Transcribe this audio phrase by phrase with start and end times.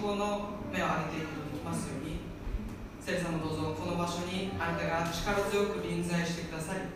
[0.00, 2.24] 信仰の目を上げていくことができますように
[3.04, 6.88] 聖霊様どうぞこの場所にあなたが力強く臨在してください。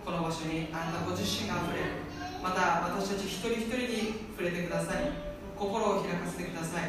[0.00, 1.84] この場所にあなたご自身があふれ
[2.40, 5.12] また私たち一人一人に触れてください。
[5.52, 6.88] 心を開かせてください。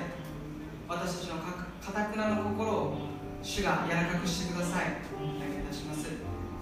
[0.88, 3.12] 私たちのかたくなの心を
[3.44, 5.04] 主が柔らかくしてください。
[5.20, 6.08] お願いいたします。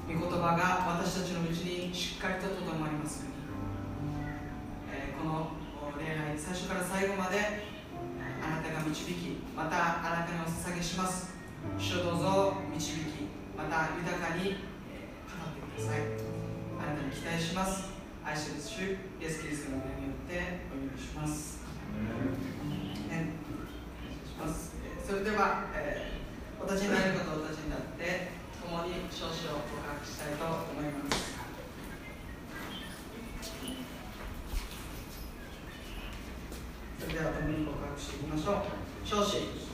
[0.10, 4.18] 御言葉が私たちのうちにしっかりととどまりますように、
[4.90, 5.54] えー、この
[6.02, 7.78] 礼拝最初から最後まで
[8.42, 11.36] あなたが導きまたあなたにお捧げします。
[11.78, 14.56] 主をどうぞ導きまた豊かに、
[14.92, 16.02] えー、語ってください。
[16.80, 17.90] あなたに期待します。
[18.24, 21.66] 愛してる主イエス・キリストの名によってお祈りします、
[23.10, 23.34] ね、
[24.24, 24.76] します。
[25.06, 28.30] それでは、えー、お立ちになる方お立ちになって
[28.62, 31.39] 共に少々告白したいと思います
[37.00, 38.80] それでは共に告白していきましょう。
[39.08, 39.70] 少子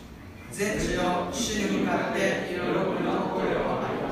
[0.51, 4.05] 全地の主に向かって喜びの声を上げ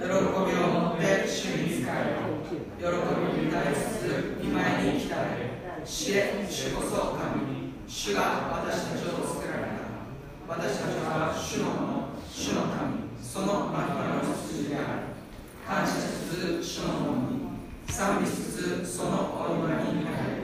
[0.00, 2.24] 喜びを持って主に仕える
[2.78, 2.86] 喜
[3.36, 9.84] びに対つつ見舞いに来たれ知れ主こそ神主が私たちを作られた
[10.48, 14.86] 私たちは主のもの主の民その真暇の羊である
[15.66, 16.00] 感謝し
[16.30, 17.38] つつ主のものに
[17.88, 20.43] 賛美しつつそのお祝いに入る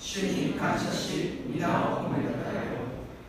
[0.00, 2.70] 主に感謝し皆を褒めたたえ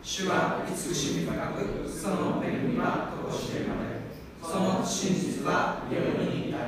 [0.02, 4.00] 主は慈しみ深く、その恵みはとしてまで、
[4.42, 6.64] その真実は世に至る。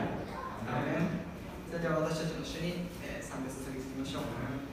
[1.68, 4.63] それでは私たちの主に、えー、賛美捧げていきましょう。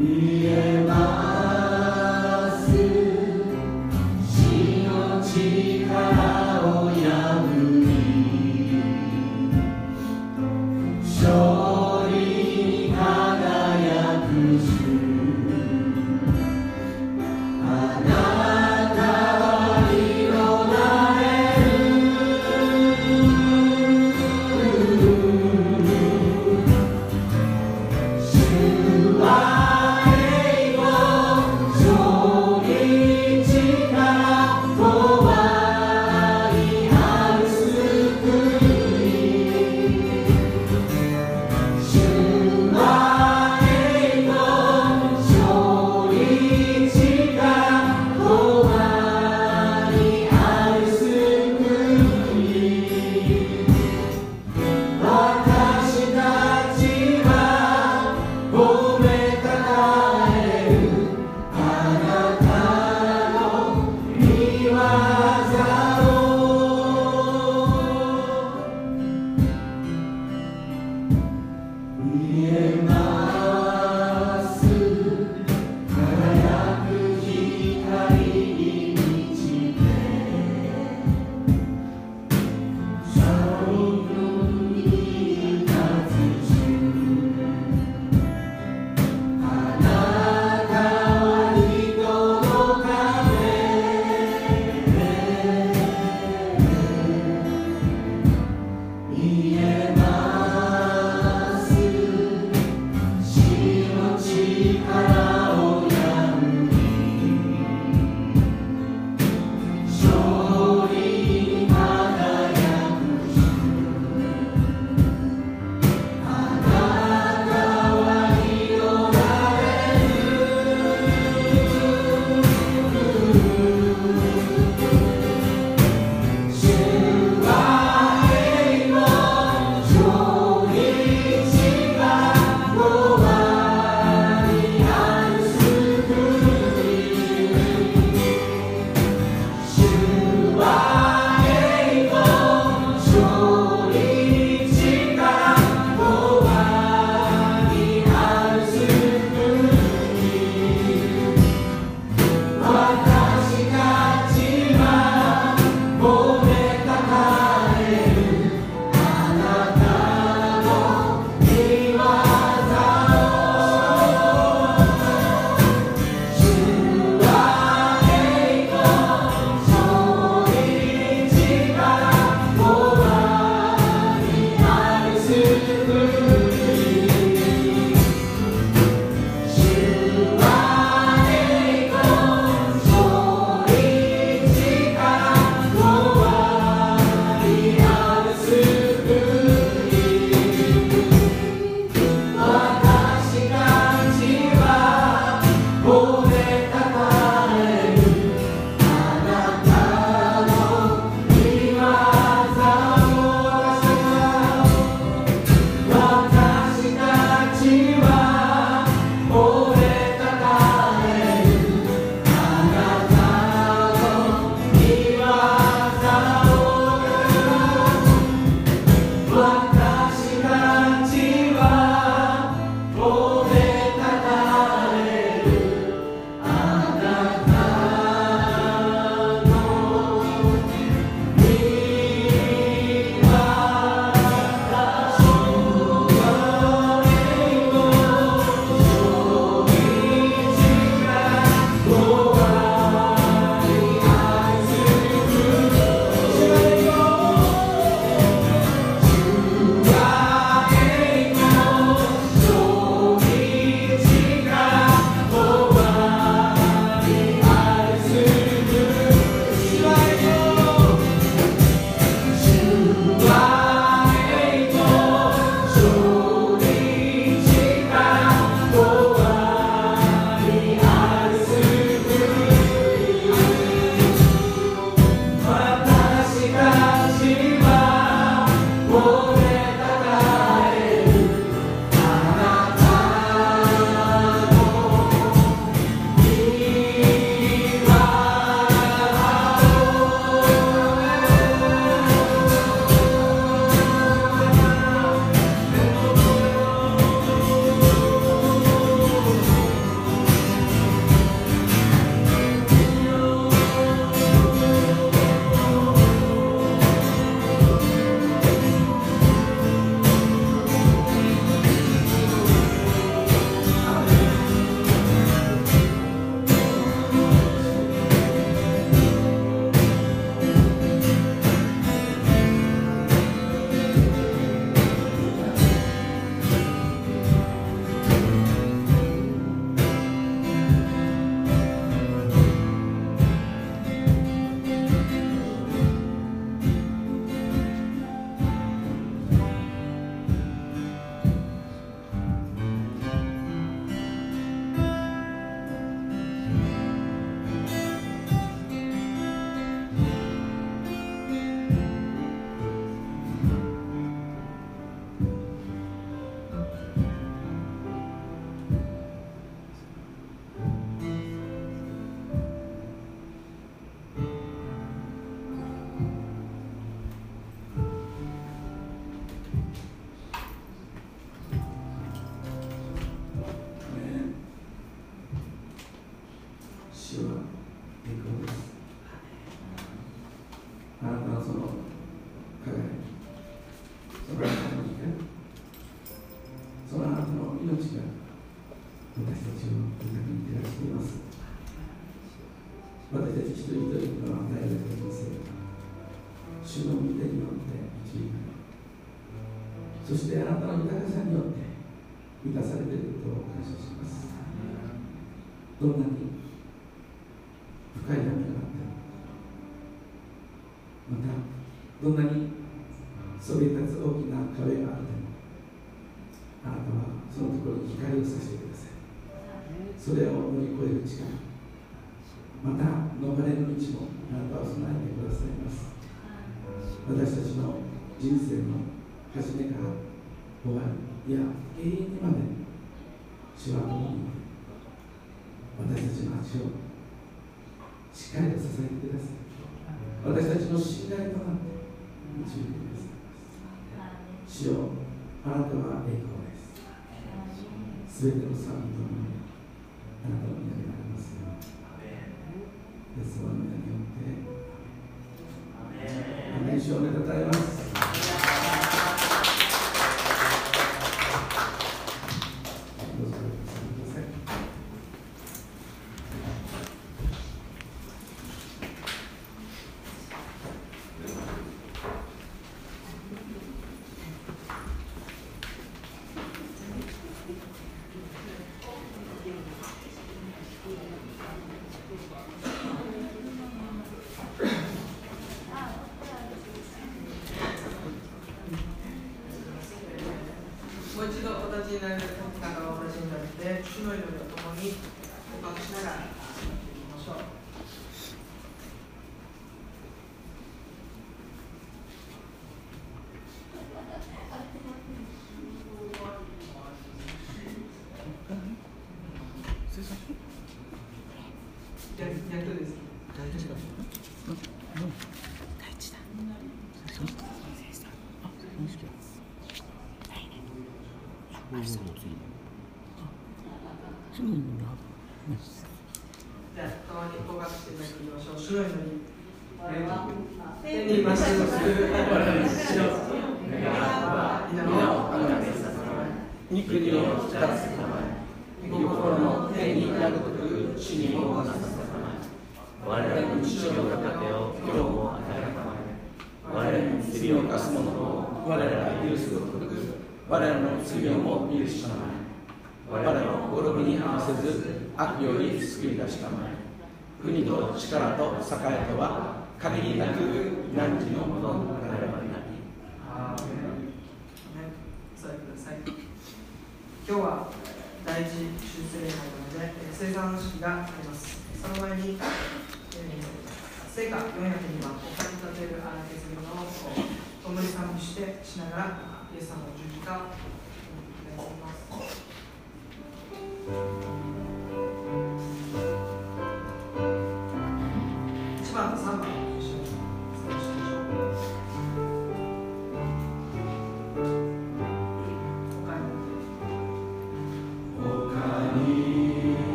[0.00, 0.69] 勝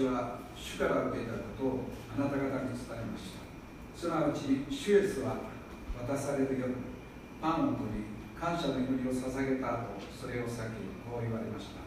[0.00, 1.84] 私は主から受けたことを
[2.16, 3.44] あなた方に伝えました。
[3.92, 5.36] すなわち、主イエスは
[5.92, 6.72] 渡される夜、
[7.36, 11.84] パンを取り、感謝の祈りを捧げた後、それを裂き、こう言われました。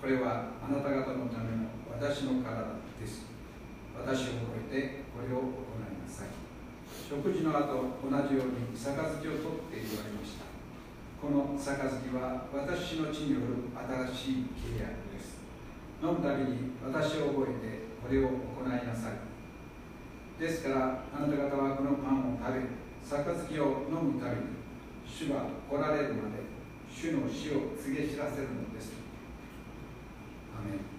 [0.00, 3.28] これはあなた方のための私の体です。
[3.92, 6.32] 私を超えてこれを行いなさい。
[6.88, 10.48] 食事の後、同じように杯を取って言われました。
[11.20, 11.76] この杯
[12.08, 13.68] は私の地による
[14.16, 15.36] 新しい契約です。
[16.00, 20.40] 飲むたびに私を覚えてこれを行いなさい。
[20.40, 22.62] ですから、あなた方はこのパンを食べ、
[23.02, 24.62] 杯を飲むたびに、
[25.08, 26.44] 主が来られるまで、
[26.92, 28.92] 主の死を告げ知らせるのです。
[30.54, 30.98] アメン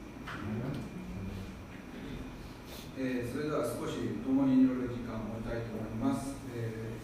[3.00, 6.36] えーそれでは少し共に祈る時間を持ちたいと思います。
[6.52, 7.00] えー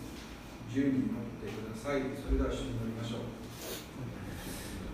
[0.67, 2.03] 自由に祈ってください。
[2.19, 3.31] それでは一緒に祈りましょう。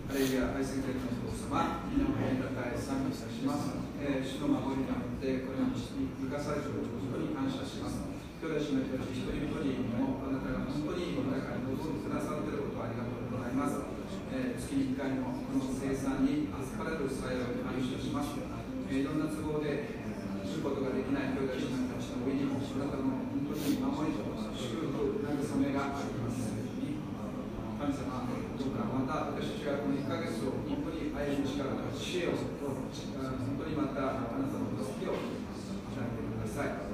[0.06, 3.74] ハレルヤ愛する天の父様、皆を褒めたたえ賛美いたします。
[3.98, 8.11] えー主の守りによって、この道に生かされていることに感謝します。
[8.42, 13.78] 兄弟姉妹たち一人一人にも、あなたが本当に豊かに望んでくださっていることをありがとうございます。
[14.34, 18.34] えー月に1回のこの生産に預かれる幸いを感謝します。
[18.90, 19.94] えーいろんな都合で、
[20.42, 24.26] することができない兄弟姉妹たちの上にも、あなたの本当に守りと
[24.58, 26.98] 祝福、慰めがありますように。
[27.78, 35.30] 神様、どうかまた私たちがこの1ヶ月を本当に歩む力と知恵を、本当にまたあなたの助けを与
[36.02, 36.91] えてください。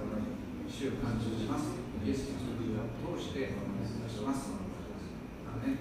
[0.77, 1.73] 主を感じします。
[2.05, 4.53] イエス・キリストの名を通してお願いいたします。
[5.49, 5.77] アメン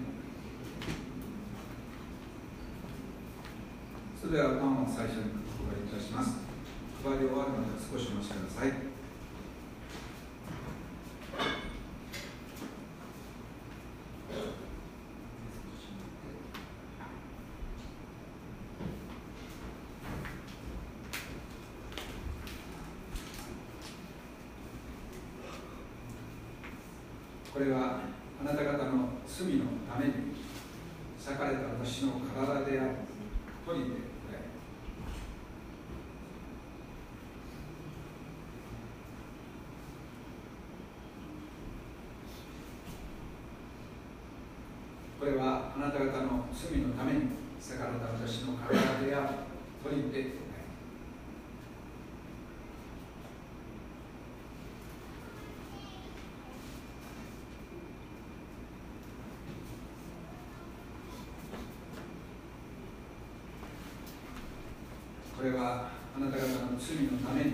[4.19, 6.41] それではパンを最初にお配りいたします。
[7.03, 8.73] 配り終わるまで少しお待ちください。
[27.57, 28.01] これは
[28.39, 30.13] あなた方の罪のために
[31.17, 32.89] 裂かれた私の体である
[33.65, 34.37] と言ってくれ。
[45.19, 47.21] これはあなた方の罪のために
[47.59, 49.27] 裂かれた私の体である
[49.83, 50.47] と言ってくれ。
[65.37, 66.47] これはあなた方の
[66.79, 67.51] 罪のために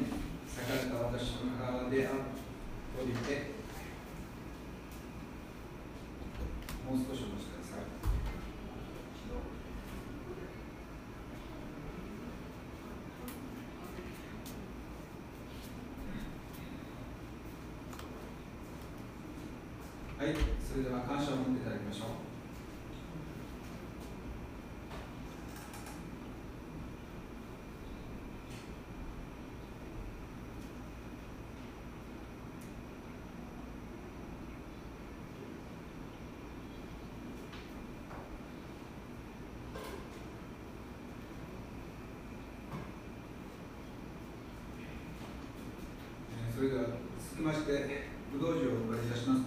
[0.48, 2.18] 裂かれた私の体である
[2.98, 3.52] と言って
[6.88, 7.80] もう少しお待ちください。
[20.26, 20.36] はい、
[20.66, 22.08] それでは感謝を持っていただきましょう。
[46.46, 48.60] えーそれでは続きまして、武道場をお
[48.94, 49.42] 借りいたします。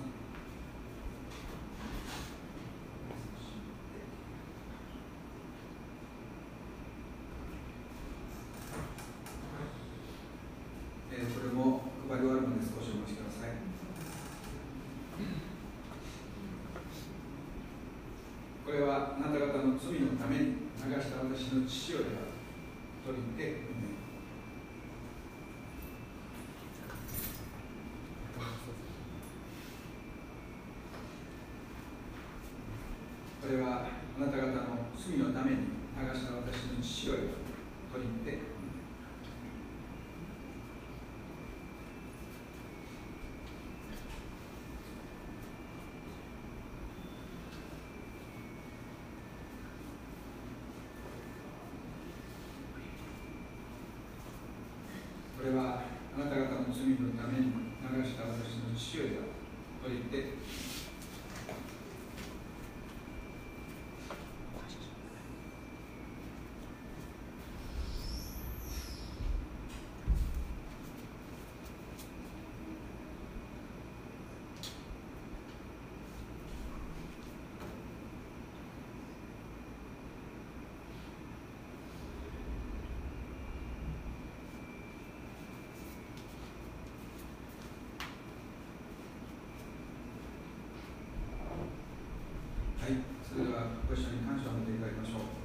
[11.10, 13.56] えーこれも配り終わるまで少しお待ちください。
[18.66, 23.64] これはあなた方の罪のために流した私の父親であると言って、
[33.40, 33.86] これは
[34.18, 34.52] あなた方の
[34.98, 37.22] 罪のために流した私の父親と
[37.94, 38.42] 言って、
[55.38, 55.82] これは
[56.68, 57.45] あ
[92.86, 95.35] はい、それではご一緒に感謝を述べていただきましょう。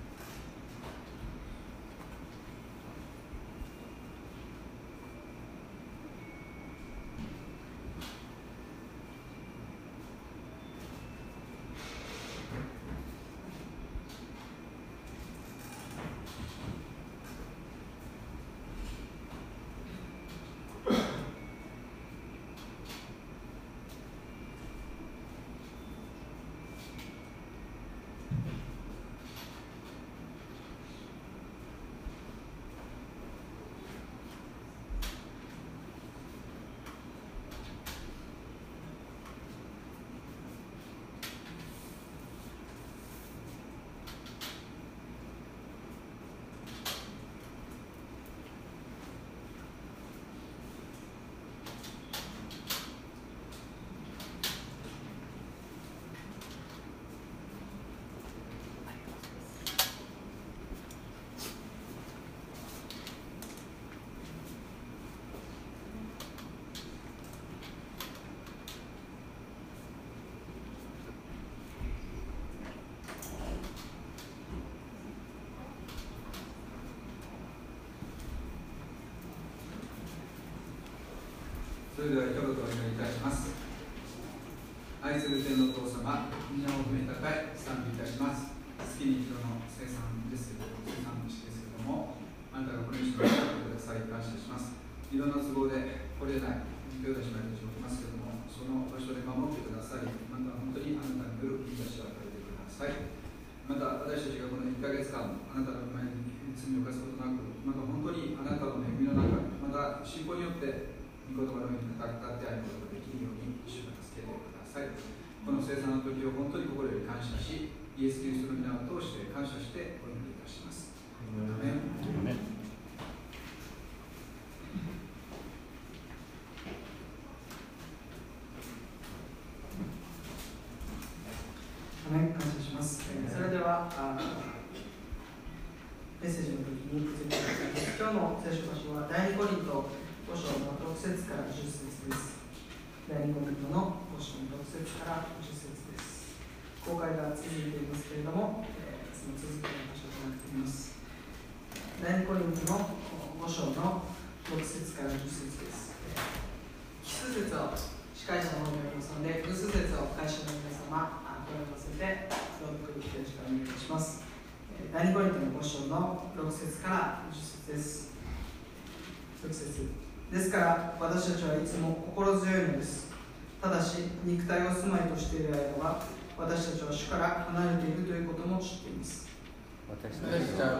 [82.01, 83.53] それでは一言お願いいたします。
[85.03, 86.89] 愛する天のお父様皆を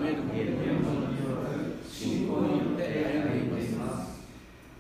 [0.02, 0.18] める
[1.88, 4.22] 信仰によって歩んでいます。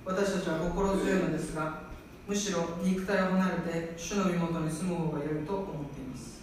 [0.03, 1.83] 私たちは心強いのですが
[2.27, 6.41] むしろ肉体を離れて主の身元に住む方が良いと思っています。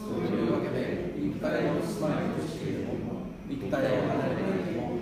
[0.00, 4.96] そういうわけで肉体を住まいとしているも肉体を離れているも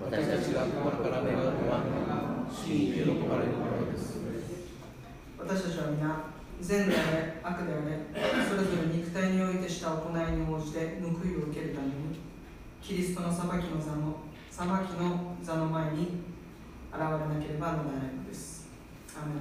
[0.00, 4.18] 私たちが心から目を奪うのが主に喜ばれることです
[5.38, 7.76] 私たちは皆善であれ悪であ
[8.38, 12.11] れそれぞれ肉体においてした行いに応じて報いを受けるために
[12.82, 14.16] キリストの裁きの座の
[14.50, 14.70] 裁き
[15.00, 16.00] の座の前に
[16.92, 18.66] 現れなければならないのです。
[19.16, 19.34] アメ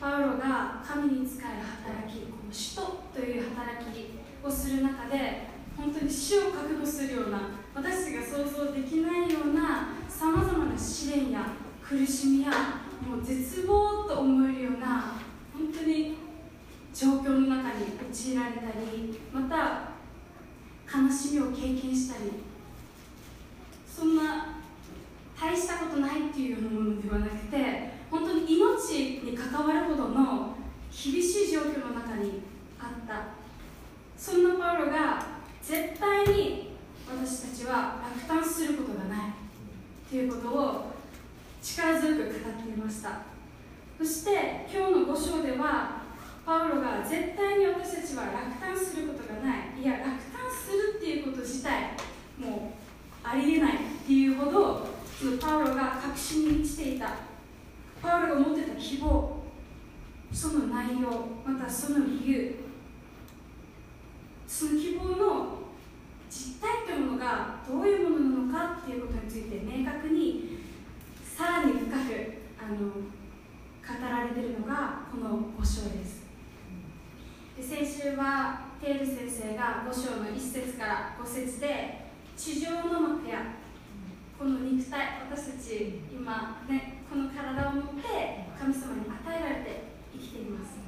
[0.00, 5.42] パウロが神に仕える働きこの使徒という働きをする中で
[5.76, 11.48] 本当に死を覚悟するような私たちが想像できないようなさまざまな試練や
[11.86, 12.50] 苦しみや
[13.06, 15.16] もう絶望と思えるような
[15.52, 16.16] 本当に
[16.94, 19.90] 状況の中に陥られたりまた
[20.90, 22.30] 悲しみを経験したり
[23.86, 24.56] そんな
[25.38, 28.92] 大したことないっていうようなものではなくて本当に命
[29.22, 30.56] に関わるほどの
[30.90, 32.42] 厳しい状況の中に
[32.78, 33.40] あった。
[34.16, 35.24] そんなパウロが
[35.62, 36.70] 絶対に
[37.08, 39.18] 私たちは落胆することがない
[40.10, 40.90] ということを
[41.62, 43.22] 力強く語っていました。
[43.96, 46.02] そして今日の5章では
[46.44, 49.80] パウロが絶対に私たちは落胆することがない。
[49.80, 50.16] いや落胆
[50.50, 51.92] するっていうこと自体
[52.38, 52.72] も
[53.24, 54.88] うありえないっていうほど
[55.40, 57.29] パウロが確信に満ちていた。
[58.02, 59.42] パウロが持ってた希望
[60.32, 61.08] その内容
[61.44, 62.54] またその理由
[64.46, 65.58] その希望の
[66.28, 70.58] 実態というものがどういうものなのかっていうことについて明確に
[71.36, 71.94] さらに深く
[72.58, 76.20] あの語られているのがこの5章です。
[77.56, 83.56] で先週はテール先生が5章の1節から5節で地上の幕や
[84.38, 89.82] この肉体私たち今ねこの体を持って神様に与えられて
[90.12, 90.78] 生きています。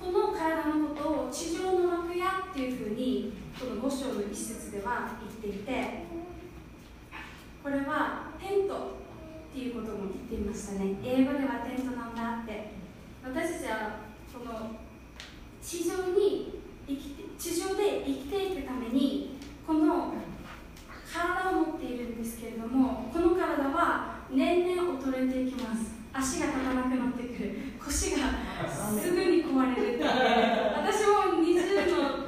[0.00, 6.04] この体のことを地上の楽屋っていうふうにこの5章の一節では言っていて
[7.62, 8.96] これはテント
[9.50, 10.96] っていうことも言っていましたね。
[11.04, 12.72] 英語ではテントなんだって。
[13.22, 13.98] 私たちは
[14.32, 14.76] この
[15.60, 19.36] 地上に生きて地上で生きていくために
[19.66, 20.14] この
[21.12, 25.96] 体を持っているんですけれどもこの体は年々衰えていきます。
[26.12, 27.76] 足が立たなくなってくる。
[27.86, 28.34] 腰が
[28.98, 32.26] すぐに壊れるって私も20の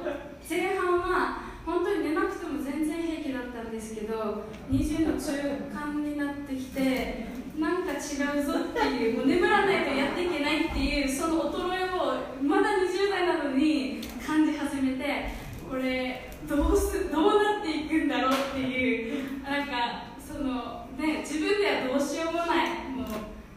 [0.49, 5.33] 前半は本当に寝なくても全然平気だったんですけど20の中
[5.69, 7.27] 間になってきて
[7.59, 15.33] なんか違うぞっていうもう眠らないとやっていけないっていうその衰えをまだ20代なのに感じ始めて
[15.69, 20.08] これどうすどうなっていくんだろうっていうなんか
[20.39, 23.05] その、ね、自分ではどうしようもないもう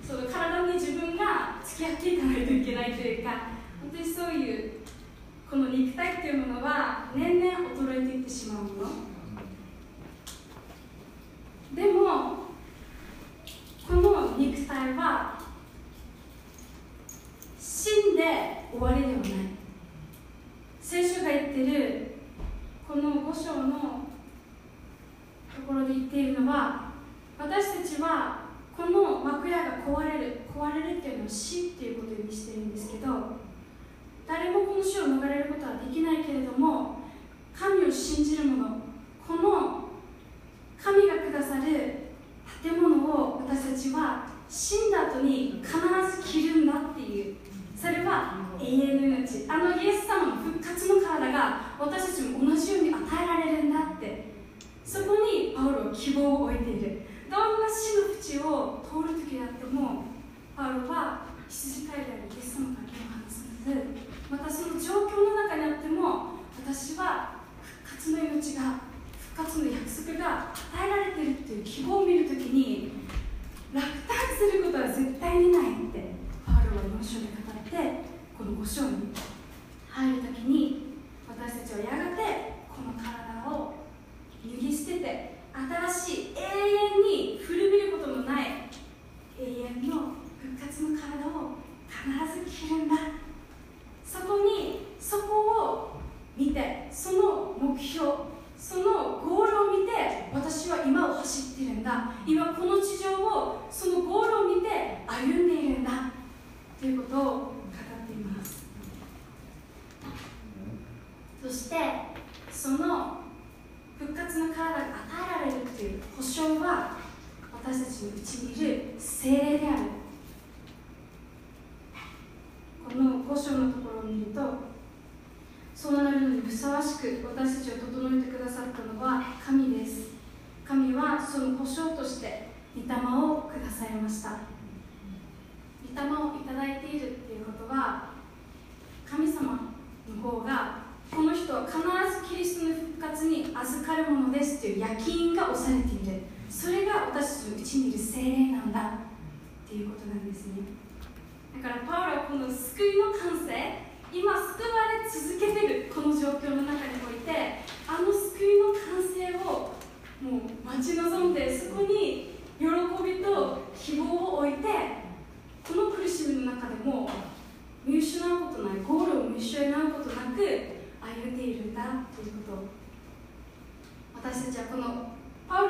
[0.04, 3.30] その体に自分が付き合っていかないといけないというか
[3.80, 4.72] 本当にそういう
[5.48, 8.90] この肉体っていうものは年々衰えていってしまうもの。
[11.74, 12.51] でも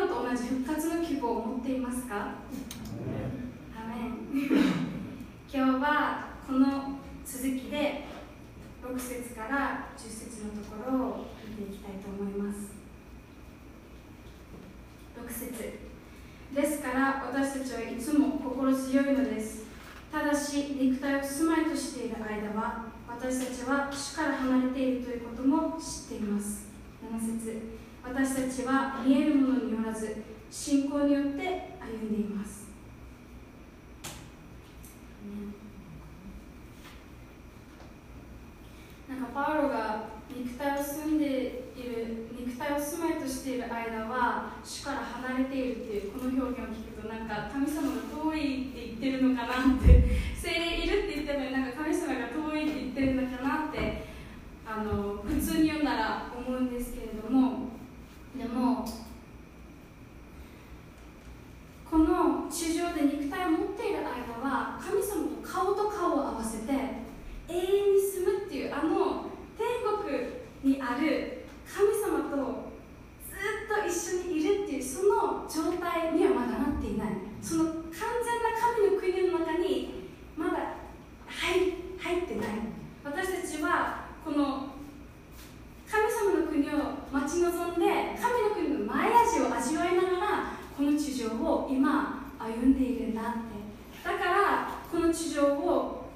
[0.09, 2.35] と同じ復活の希望を持っていますか？
[3.77, 4.13] アメン。
[5.53, 8.05] 今日はこの続きで
[8.83, 12.73] 6節から10節のところを見ていきたいと思います。
[15.17, 15.81] 6節。
[16.55, 19.65] ですから私たちはいつも心強いのです。
[20.11, 26.67] ただし肉体を住まいとしている間は私たちは主から離れているということも知っています。
[27.03, 27.82] 7節。
[28.05, 32.63] 私たちは見えるものによらず信仰によって歩んでいます。
[39.09, 41.27] なんかパウロが肉体を住んで
[41.77, 54.05] いる肉体を住まいとしている間は主から離れているっていうこの表現を聞くとなんか神様が遠いって言ってるのかなって 精霊いるって言ってるのになんか神様が遠いって言ってるのかなって
[54.67, 57.72] あの普通に読んだら思うんですけれども
[58.37, 58.85] でも
[61.91, 66.73] この地上で肉体を持っている間は神様と顔と顔を合わせて
[67.49, 69.27] 永遠に住むっていうあの
[69.59, 69.85] 天
[70.63, 72.73] 国にある神様と
[73.29, 77.09] ずっと一緒にいるっていうその状態にはまだなっていない。
[77.43, 80.77] その完全な神の国の中にまだ
[81.27, 82.47] 入入ってない。
[83.05, 84.72] 私たちはこの
[85.93, 93.61] 神様の国を待ち望んで神の国の前味を味わいながらこの地上を今歩んでいるんだって。
[94.03, 96.11] だからこの地上を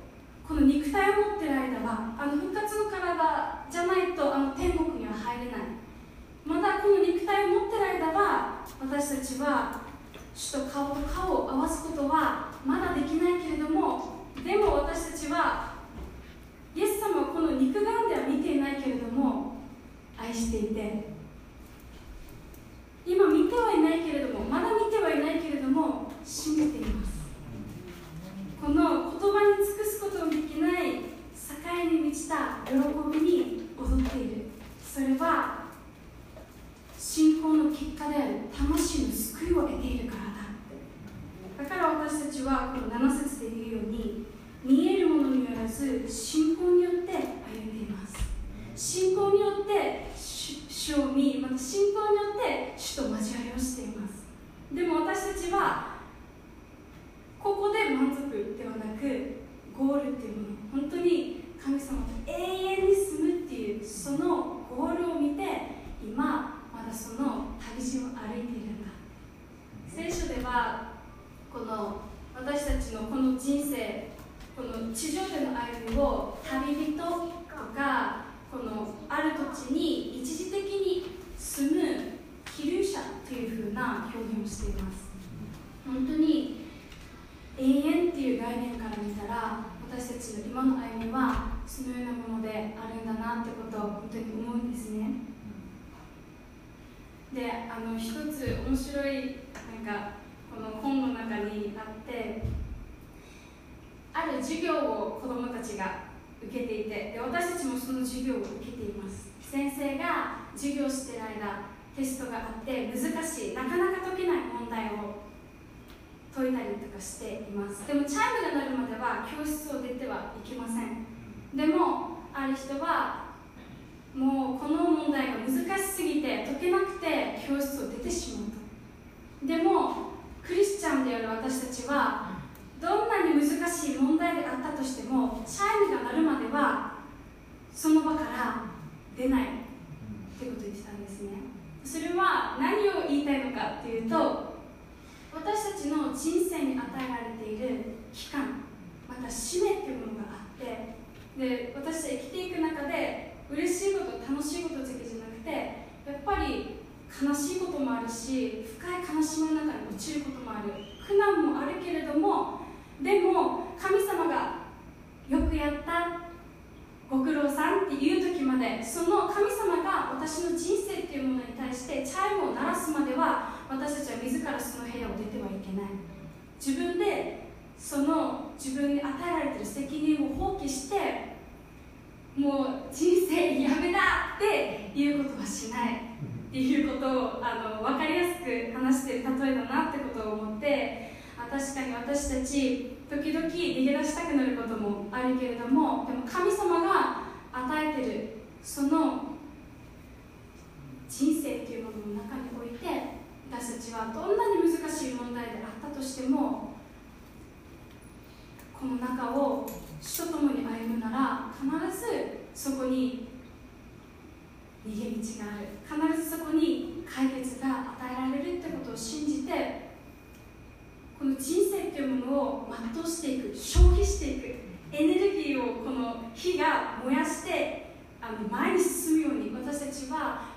[0.48, 5.60] この肉体を持ってる間はあの復活の体じゃないとあの天国には入れない。
[6.46, 9.82] まだこの肉体を持ってる間は私たちは
[10.34, 15.74] 主と顔と顔を合わすことはまだできないけれどもでも私たちは
[16.74, 19.55] イエス様はこの肉眼では見ていないけれども
[20.18, 21.16] 愛していて。
[23.06, 27.26] 今見てはいないけれどもまだ見てはいないけれども信じています。
[28.60, 32.74] この言葉に尽くすことのできない境に満ちた喜
[33.16, 34.46] びに踊っている。
[34.82, 35.66] それは
[36.98, 40.16] 信仰の結果である魂の救いを得ているか
[41.58, 44.26] らだだから私たちはこの7節で言うように
[44.64, 47.65] 見えるものによらず信仰によって歩
[48.76, 54.26] 信仰によって主を見また信仰によって主と交わりをしています。
[54.72, 55.96] でも私たちは
[57.42, 59.36] ここで満足ではなく
[59.76, 60.42] ゴールっていうも
[60.76, 65.75] の本当に神様と永遠に住むっていうそのゴールを見て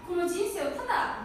[0.10, 1.22] この人生をただ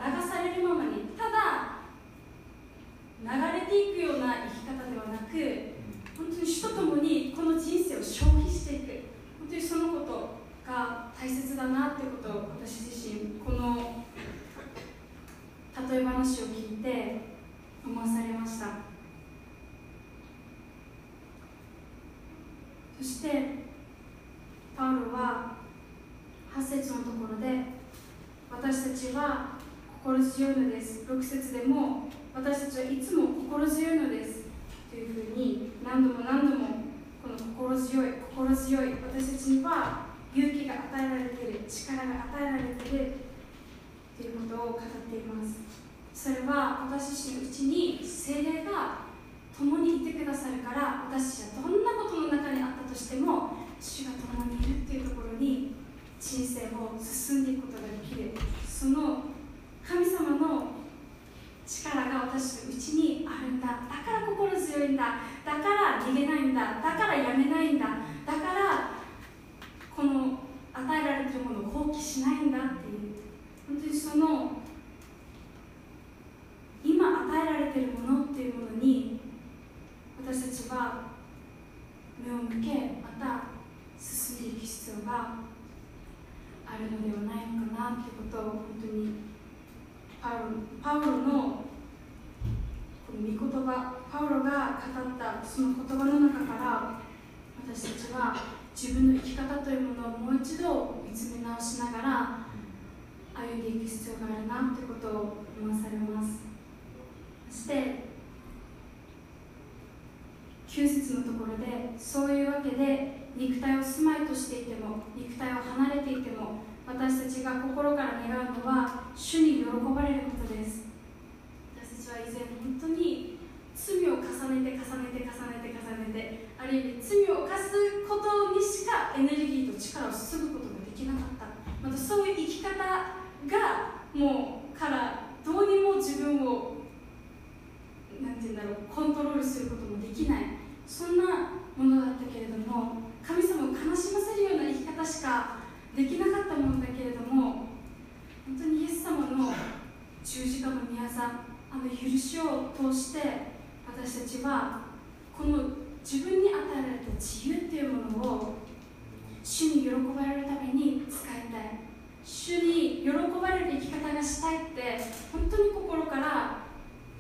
[159.99, 161.81] ばれるために使いたい。
[162.25, 164.99] 主に喜ばれる生き方がしたいって
[165.33, 166.59] 本当に心から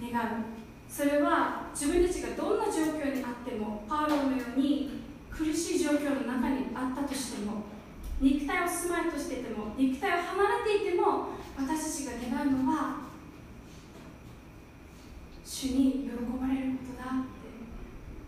[0.00, 0.26] 願う。
[0.88, 7.64] それは自分たちがどんな状況にあってもパウロのように苦しい状況の中にあったとしても
[8.20, 12.98] 肉体を住まいとしていても肉体を離れていても私たちが願うのは
[15.44, 16.10] 主に喜
[16.40, 17.44] ばれることだって。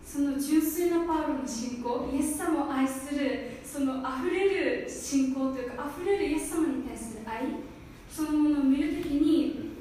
[0.07, 3.46] その純粋なパウロの信仰イエス様を愛する
[3.77, 7.61] そのあふれる信仰というかあふれるイエス様に対する愛
[8.09, 9.77] そのものを見るときに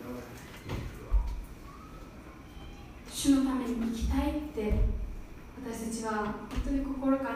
[3.11, 4.75] 主のために生きたいって
[5.65, 7.33] 私たちは本当に心から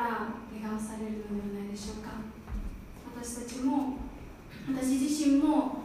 [0.60, 2.10] 願わされるのではないでしょうか。
[3.16, 3.96] 私たちも
[4.68, 5.84] 私自身も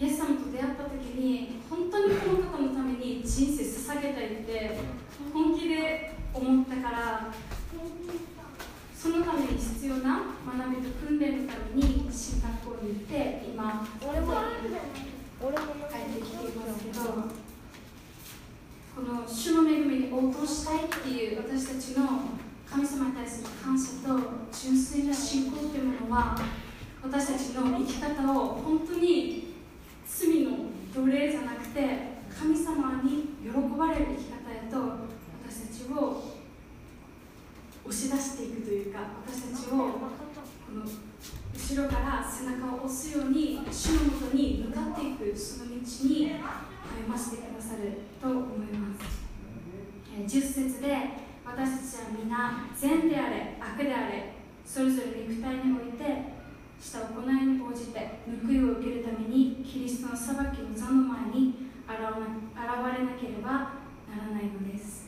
[0.00, 4.80] イエス様と出会った時に本当にこの方のために人生捧げたいって
[5.32, 7.30] 本気で思ったから
[9.04, 14.32] そのために必要な学びと訓練のために進学校に行って今俺も
[15.42, 17.04] 俺も帰ってきていますけど
[18.96, 22.06] この主の恵みに応答したいっていう私たちの
[22.64, 24.18] 神様に対する感謝と
[24.50, 26.38] 純粋な信仰というものは
[27.02, 29.52] 私たちの生き方を本当に
[30.06, 30.50] 罪の
[30.94, 34.78] 奴隷じゃなくて神様に喜ばれる生き方へと
[35.46, 36.33] 私たちを
[37.86, 39.84] 押し出していくというか私たちをこ
[40.72, 49.24] の後ろから背中を押すように主のもとに向かっていくその道に歩ませてくださると思います、
[50.16, 54.34] えー10節で私たちは皆善であれ悪であれ
[54.64, 56.34] それぞれ肉体において
[56.80, 65.03] した行いに応じて報いを受けるためにキリストの裁きの座の前に現れなければならないのです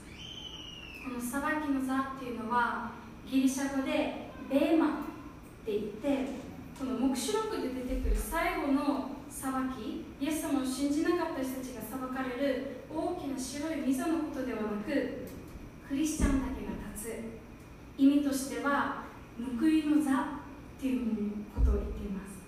[1.07, 2.91] この裁きの座っていうのは
[3.31, 4.91] ギリシャ語でベーマっ
[5.65, 6.35] て言って
[6.77, 15.29] この黙示録で出てくる最後の裁きイエス様を信じなかった人たちが裁かれる大きな白い溝のことではなく
[15.89, 17.47] クリスチャンだけが立つ。
[17.99, 19.05] 意味としては
[19.39, 20.15] 報いの座っ
[20.81, 22.43] ていうことを言っています。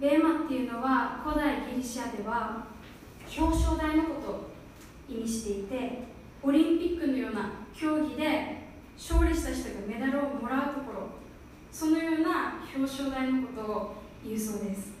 [0.00, 2.66] ベーマっていうのは古代ギリシャでは
[3.36, 4.50] 表彰台のことを
[5.08, 11.08] 意味していてオリンピックのような競技で勝利した人がメダルをもらうところ
[11.70, 13.94] そのような表彰台のことを
[14.24, 14.92] 言うそうです。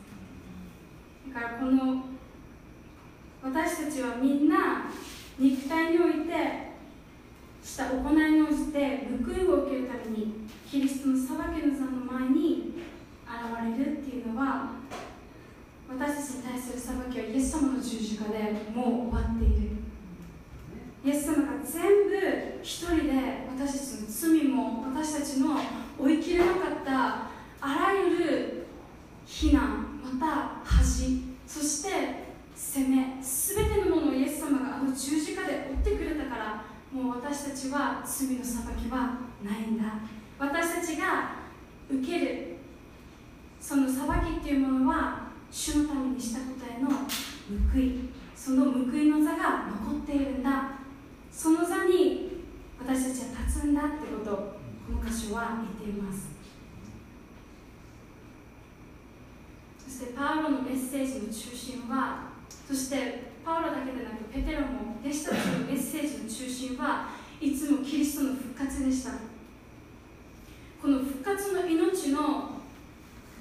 [1.34, 2.04] だからこの
[3.42, 4.90] 私たちはみんな
[5.38, 6.70] 肉体において
[7.62, 12.74] した行いに応じて報いを受けるためにキリストの裁きの座の前に
[13.26, 14.72] 現れるっていうのは
[15.88, 19.79] 私たちに対する裁きはイエス様の十字架でもう終わっている。
[21.02, 25.56] イエス様が全部一人で私たちの罪も私たちの
[25.98, 28.66] 追いきれなかったあらゆる
[29.24, 40.00] 非難また恥そして責め全てのものをイエス様があの十字架で追ってくれたからもう私たちは罪の裁きはないんだ。
[40.38, 41.36] 私たちが
[41.88, 42.56] 受ける
[43.60, 46.88] その裁きっていうものは主のためにしたことへの
[47.72, 48.10] 報い。
[48.34, 50.79] その報いの座が残っているんだ。
[51.32, 52.44] その座に
[52.78, 54.30] 私たちは立つんだってこと
[54.86, 56.28] この箇所は言っています。
[59.78, 62.30] そしてパウロのメッセージの中心は
[62.66, 67.08] そしてパウロだけでなくペテロも弟子たちのメッセージの中心は
[67.40, 69.12] いつもキリストの復活でした。
[70.80, 72.60] この復活の命の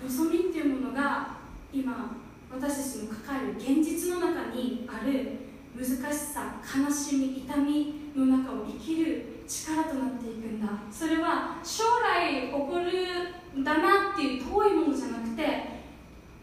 [0.04, 1.38] 望みっていうものが
[1.74, 2.16] 今
[2.52, 5.49] 私たちの抱える現実の中にある。
[5.80, 10.68] 難しさ悲しみ痛みの中を生きる力となっていくんだ。
[10.92, 15.80] それは将来起こるんだなっていう遠いものじゃなくて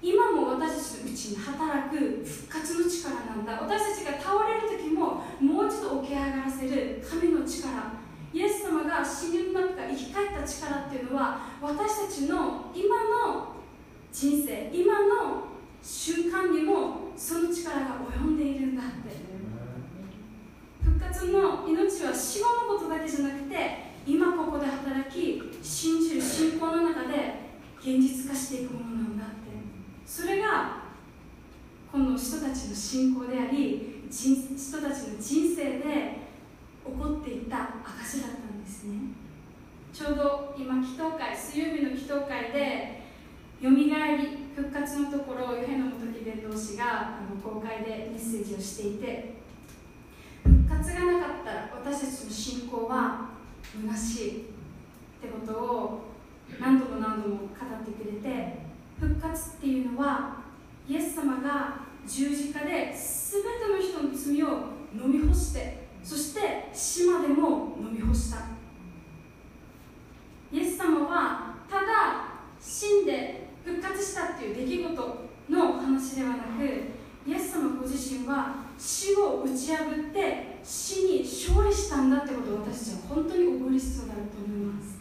[0.01, 3.61] 今も私たちのうちに働く復活の力なんだ。
[3.61, 7.93] 私たちが倒れる時ももう一度起き上がらせる神の力。
[8.33, 13.53] イエス様が死人の中から生き返った力っていうのは私たちの今の
[14.11, 15.45] 人生今の
[15.83, 19.26] 瞬間にもその力が及んでいるんだって。
[20.97, 23.57] 復活の命は死後のことだけじゃなくて
[24.07, 27.47] 今ここで働き信じる信仰の中で
[27.79, 29.35] 現実化していくものなんだって。
[30.07, 30.85] それが
[31.93, 35.83] この人たちの信仰であり人人たちの人生で
[36.85, 38.97] 起こっていた証だったんですね。
[39.93, 43.03] ちょうど今祈祷会水曜日の祈祷会で
[43.61, 49.36] よみがえり復活のところをヨヘノ元木伝道師があの公開でメッセージをしていて
[50.47, 53.31] 復活がなかったら私たちの信仰は
[53.83, 54.43] 虚しいっ
[55.21, 56.05] てことを
[56.61, 57.49] 何度も何度も語っ
[57.85, 58.59] てくれて
[59.01, 60.39] 復活っていうのは
[60.89, 64.47] イエス様が十字架で全ての人の罪を
[64.95, 68.57] 飲み干してそして死までも飲み干した。
[70.53, 71.85] イエス様はただ
[72.61, 76.65] 死んで復活したっていう出来事の話ではなく
[77.27, 84.97] イエス様ご自身は死を打ち破って死に勝利したんだってことを私たちは本当に覚える必要があると思います。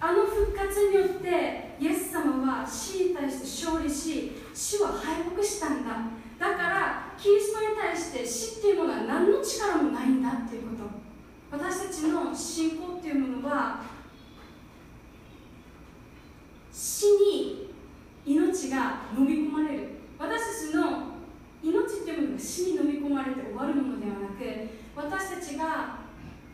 [0.00, 5.90] あの復活によってイエス様は死に対して勝利し死は敗北したんだ。
[6.38, 10.84] だからキリストに対して死っていうものは何の力もないんだっていうこと。
[11.50, 13.82] 私たちの信仰っていうものは
[16.72, 17.72] 死に
[18.24, 19.88] 命が飲み込まれる。
[20.18, 21.17] 私たちの
[21.62, 24.42] 命っていうものが死に飲み込まれて終わるものではなく
[24.94, 25.98] 私たちが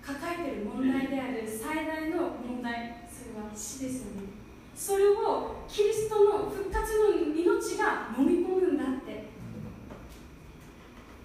[0.02, 4.28] 抱えている問題である最大の問題それは死ですよね。
[4.74, 9.24] それをキリストの復活の命が飲み込むんだって。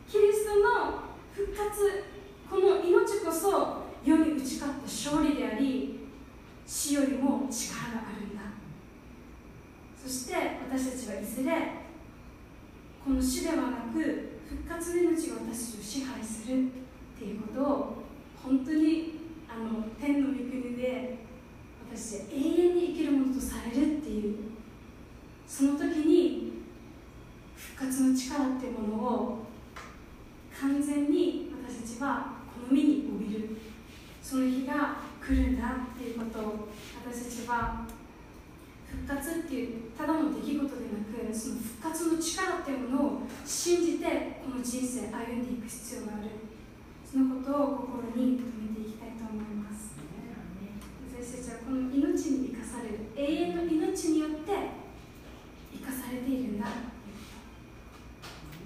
[0.09, 1.03] キリストの
[1.35, 2.03] 復活
[2.49, 6.07] この命こそ世に打ち勝った勝利であり
[6.65, 8.41] 死よりも力があるんだ。
[10.01, 10.33] そして
[10.69, 11.78] 私たちはいずれ
[13.09, 13.61] この死ではな
[13.91, 16.67] く復活の命が私を支配するっ
[17.17, 18.03] ていうことを
[18.43, 19.15] 本当に
[19.49, 21.17] あの天の御国で
[21.91, 24.37] 私たち永遠に生きるものとされるっていう
[25.47, 26.53] その時に
[27.55, 29.45] 復活の力っていうものを
[30.61, 33.57] 完全に私たちはこの身に帯びる。
[34.21, 35.65] その日が来るんだ
[35.95, 36.69] っていうことを
[37.03, 37.87] 私たちは
[38.89, 46.29] 復活っていうただの出来事でなくその復活の力っていうものを信じてこの人生歩んでいく必要がある。
[47.09, 49.89] そのことを心に留めていきたいと思います。
[51.19, 54.51] 私たちはこの命に生かされる永遠の命によって
[55.73, 56.67] 生かされているんだ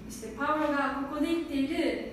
[0.08, 2.12] そしてパウロがここで言っている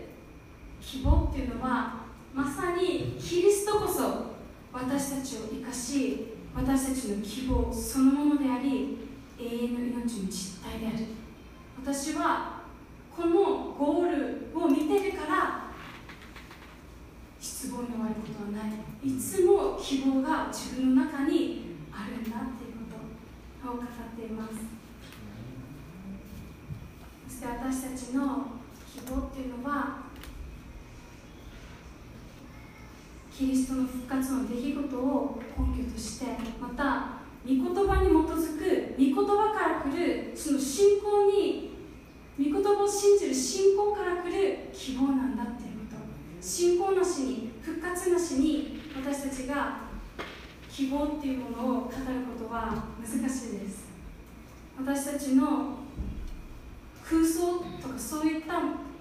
[0.82, 4.32] 希望っていうのはまさにキリストこそ
[4.74, 8.98] 私たちを生かし私たちの希望そのものであり
[9.40, 10.98] 永遠の命の実体である。
[11.84, 12.62] 私は
[13.16, 15.72] このゴールを見てるから
[17.40, 18.74] 失望に終わることはない。
[19.04, 22.96] いつも希望が自分の中にあるんだっていうこ
[23.64, 24.54] とを語っています。
[27.28, 28.46] そして私たちの
[28.94, 30.01] 希望っていうのは
[33.32, 36.26] キリストの復活の出来事を根拠として
[36.60, 41.72] また御言葉に基づく御言葉から来るその信仰に
[42.38, 46.02] 御言葉を信じる信仰から来る希望なんだっていうこと。
[46.42, 49.78] 信仰なしに復活なしに私たちが
[50.70, 51.92] 希望っていうものを語る
[52.38, 53.30] ことは難しいで
[53.70, 53.92] す。
[54.78, 55.78] 私たちの
[57.04, 58.54] 空想とかそういった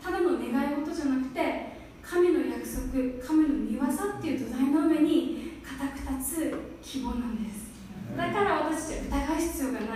[0.03, 2.91] ただの願い事じゃなくて神の約束
[3.25, 7.71] 神の御業っていう土台の上に固く立つ希望なんです
[8.17, 9.89] だから私たちは疑う必要がない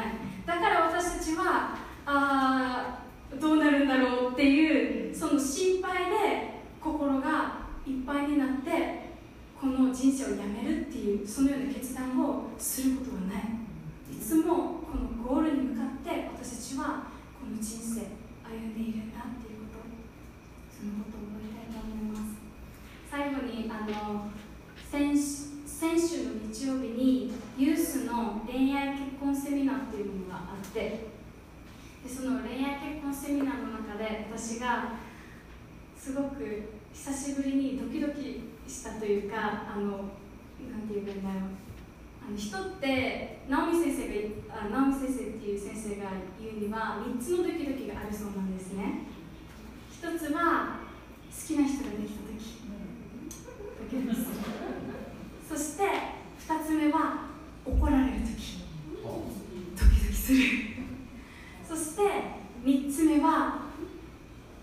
[0.47, 9.15] だから私たちはあーどうなるんだろうっていうその心配で心がいっぱいになって
[9.61, 13.43] この人生をやめるっていうそのような決断をすることはない
[14.13, 14.45] いつも
[14.85, 17.09] このゴールに向かって私たちは
[17.41, 18.05] この人生
[18.45, 19.89] 歩んでいるんだっていうこと
[20.69, 22.37] そのことを覚えたいと思います。
[23.11, 24.29] 最後にあの
[24.77, 31.01] 先先週の日曜日にユースの恋愛結婚セミナーっていうものがあってで
[32.07, 34.93] その恋愛結婚セミナーの中で私が
[35.97, 36.45] すごく
[36.93, 41.64] 久しぶりにドキドキしたというかあのなんて言うんだろう。
[42.37, 46.11] 人って直美先生があ直美先生っていう先生が
[46.41, 49.05] 言うには3つのドキドキがあるそうなんですね。
[49.93, 50.81] 一つは
[51.31, 52.65] 好きな人ができた時。
[53.81, 54.35] ドキドキする
[55.49, 55.85] そして
[56.49, 57.29] 2つ目は
[57.65, 58.65] 怒られる時。
[59.03, 60.39] ドキドキする。
[61.69, 62.03] そして
[62.65, 63.65] 3つ目は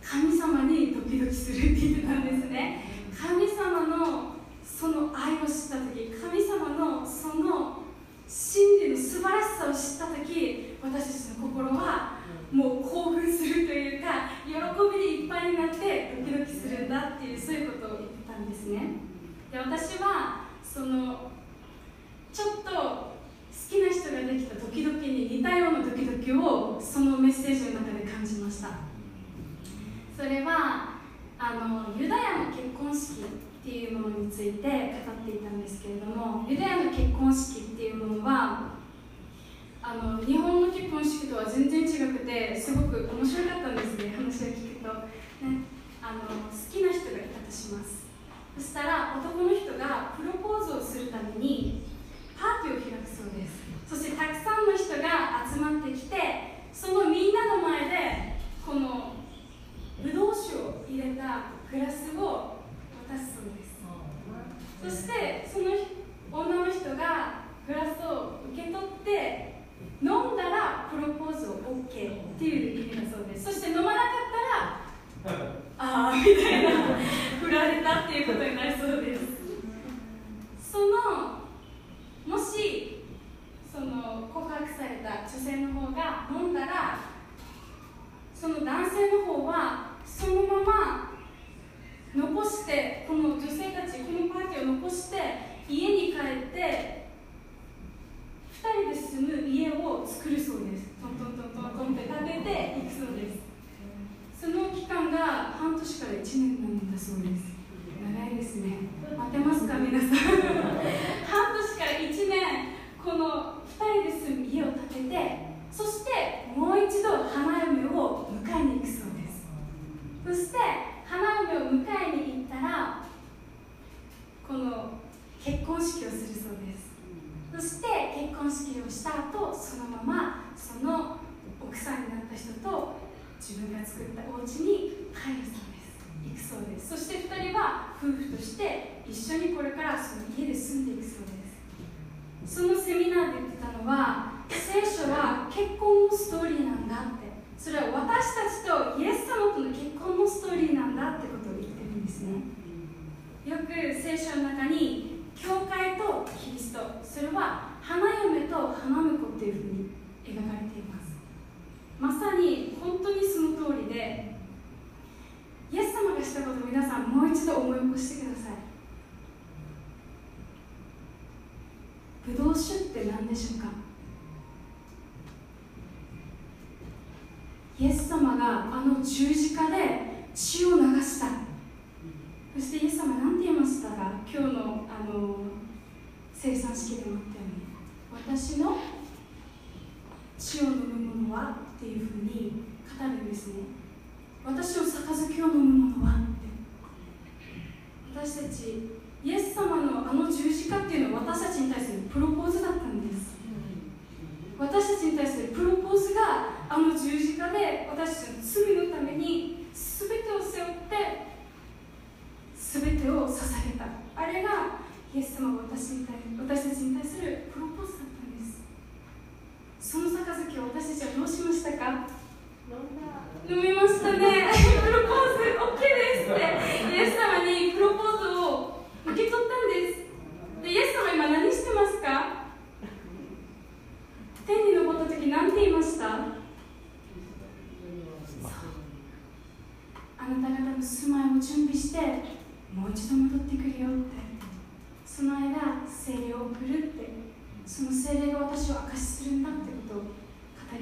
[0.01, 2.85] 神様にドキドキするって言ってたんですね。
[3.15, 4.40] 神様の
[4.81, 7.83] その愛を知った時神様のその
[8.27, 12.17] 真理の素晴らしさを知った時私たちの心は
[12.51, 14.53] もう興奮するというか喜
[14.97, 18.81] びでいっぱいになってドキドキするんだっていうそういうことを言ってたんですね。
[19.51, 21.29] で私はその
[22.33, 23.11] ちょっと好
[23.69, 28.69] きな人ができたドキドキに似たようなドキドキをそのメッセージの中で感じました。
[30.17, 30.95] それは
[31.37, 38.73] あのユダヤの結婚式っていうものについて語っていたんですけれどもユダヤの結婚式っていうものは
[39.83, 44.93] あの日本の結婚式とは全然違くてすごく面白かったんですね話を聞くと、
[45.45, 45.61] ね、
[46.01, 48.01] あの好きな人がいたとします。
[48.57, 51.83] そしたら男の人がプロポーズをするために
[52.37, 53.61] パーティーを開くそうです。
[53.87, 56.17] そしてたくさんの人が集まってきて
[56.73, 58.35] そのみんなの前で
[58.65, 59.13] この
[60.03, 62.60] ブドウ酒を入れたグラスを
[63.17, 63.71] すんです。
[64.83, 65.71] そしてその
[66.31, 69.61] 女の人がグラスを受け取って
[70.01, 71.89] 飲んだらプロポーズを OK っ
[72.39, 73.45] ていう意味だそうです。
[73.45, 73.99] そして飲まなか
[75.23, 75.45] ったら
[75.77, 76.69] ああみたいな。
[77.41, 79.21] 振られたっていうことになりそうです。
[80.71, 81.41] その
[82.25, 83.03] もし
[83.71, 86.99] その告白された女性の方が飲んだら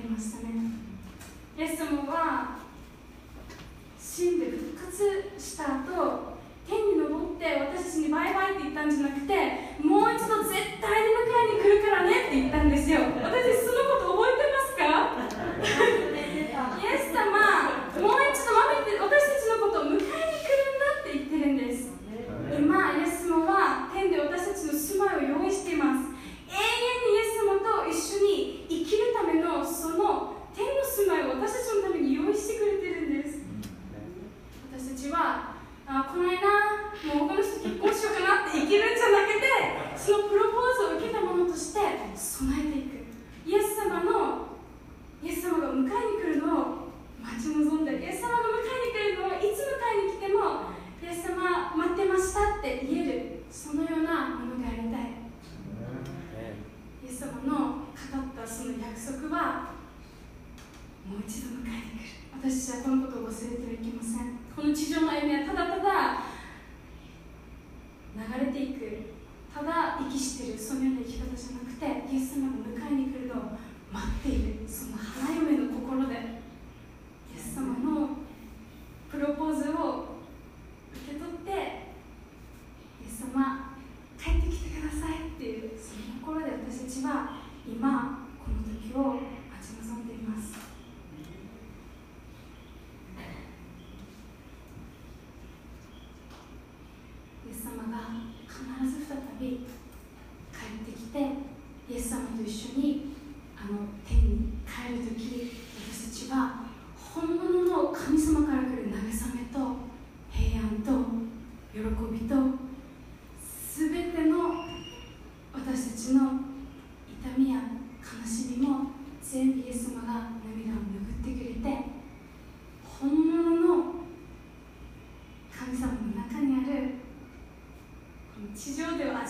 [0.09, 0.53] ましたね。
[1.57, 2.57] イエス様は
[3.99, 9.33] 死んで復活した後天に昇って私たちにバイバイって言ったんじゃなくて
[9.81, 12.99] もう一度絶対に迎えに来るからねって言ったんですよ。
[13.21, 13.59] 私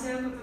[0.10, 0.39] 上